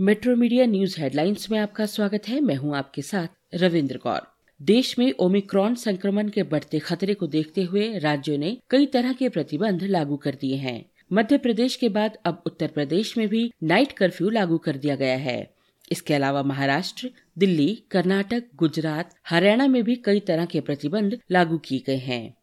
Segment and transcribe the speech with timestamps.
[0.00, 4.20] Metro media news headlines में आपका स्वागत है। मैं हूँ आपके साथ रविंद्र कौर।
[4.62, 9.28] देश में ओमिक्रॉन संक्रमण के बढ़ते खतरे को देखते हुए राज्यों ने कई तरह के
[9.28, 13.92] प्रतिबंध लागू कर दिए हैं। मध्य प्रदेश के बाद अब उत्तर प्रदेश में भी नाइट
[13.92, 15.50] कर्फ्यू लागू कर दिया गया है।
[15.92, 21.82] इसके अलावा महाराष्ट्र, दिल्ली, कर्नाटक, गुजरात, हरियाणा में भी कई तरह के प्रतिबंध लागू किए
[21.86, 22.37] गए हैं।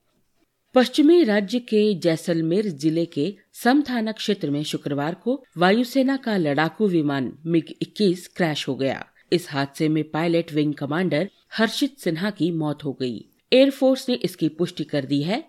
[0.76, 6.88] पश्चिमी राज्य के जैसलमेर ज़िले के सम थाना क्षेत्र में शुक्रवार को वायुसेना का लड़ाकू
[6.88, 12.52] विमान मिग 21 क्रैश हो गया इस हादसे में pilot wing commander Harshit Sinha की
[12.52, 15.44] मौत हो गई। एयरफोर्स ने इसकी पुष्टि कर दी है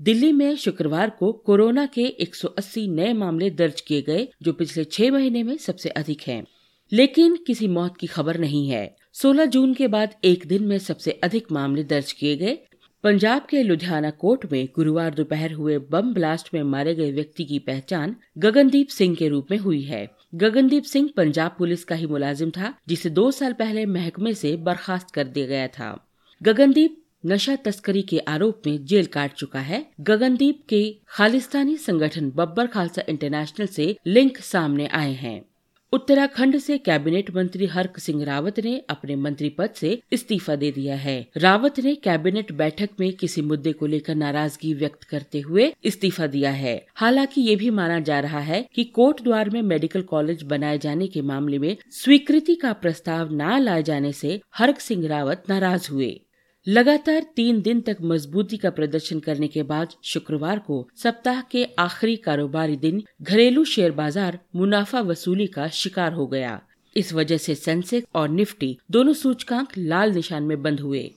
[0.00, 5.10] दिल्ली में शुक्रवार को कोरोना के 180 नए मामले दर्ज किए गए, जो पिछले छह
[5.10, 6.44] महीने में सबसे अधिक हैं।
[6.92, 11.10] लेकिन किसी मौत की खबर नहीं है 16 जून के बाद एक दिन में सबसे
[11.10, 12.58] अधिक मामले दर्ज किए गए
[13.04, 17.58] पंजाब के लुधियाना कोर्ट में गुरुवार दोपहर हुए बम ब्लास्ट में मारे गए व्यक्ति की
[17.58, 22.50] पहचान गगनदीप सिंह के रूप में हुई है। गगनदीप सिंह पंजाब पुलिस का ही मुलाजिम
[22.50, 26.08] था, जिसे दो साल पहले महकमे से बर्खास्त कर दिया गया था।
[26.42, 32.66] गगनदीप नशा तस्करी के आरोप में जेल काट चुका है। गगनदीप के खालिस्तानी संगठन बब्बर
[32.66, 35.44] खालसा इंटरनेशनल से लिंक सामने आए हैं।
[35.92, 40.96] उत्तराखंड से कैबिनेट मंत्री हरक सिंह रावत ने अपने मंत्री पद से इस्तीफा दे दिया
[40.96, 46.26] है। रावत ने कैबिनेट बैठक में किसी मुद्दे को लेकर नाराज़गी व्यक्त करते हुए इस्तीफा
[46.26, 50.42] दिया है। हालाँकि ये भी माना जा रहा है कि कोट द्वार में मेडिकल कॉलेज
[50.42, 55.44] बनाए जाने के मामले में स्वीकृति का प्रस्ताव न लाए जाने से हरक सिंह रावत
[55.48, 56.20] नाराज़ हुए।
[56.68, 62.16] लगातार तीन दिन तक मजबूती का प्रदर्शन करने के बाद शुक्रवार को सप्ताह के आखिरी
[62.16, 66.60] कारोबारी दिन घरेलू शेयर बाज़ार मुनाफा वसूली का शिकार हो गया।
[66.96, 71.10] इस वजह से सेंसेक्स और निफ्टी दोनों सूचकांक लाल निशान में बंद हुए।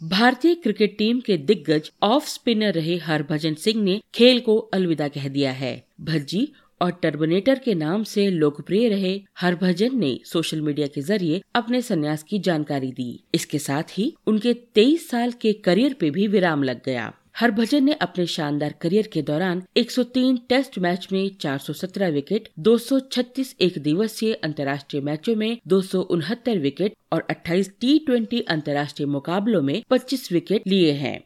[0.00, 5.28] भारतीय क्रिकेट टीम के दिग्गज ऑफ़ स्पिनर रहे हरभजन सिंह ने खेल को अलविदा कह
[5.28, 6.48] दिया है। भज्जी
[6.80, 12.22] और टर्मिनेटर के नाम से लोकप्रिय रहे हरभजन ने सोशल मीडिया के ज़रिए अपने संन्यास
[12.22, 16.80] की जानकारी दी। इसके साथ ही उनके 23 साल के करियर पे भी विराम लग
[16.84, 23.54] गया। हरभजन ने अपने शानदार करियर के दौरान 103 टेस्ट मैच में 417 विकेट 236
[23.60, 29.62] एक दिवसीय अंतर्राष्ट्रीय मैचों में दो सौ उनहत्तर विकेट और 28 टी ट्वेंटी अंतर्राष्ट्रीय मुकाबलों
[29.62, 31.25] में 25 विकेट लिए हैं।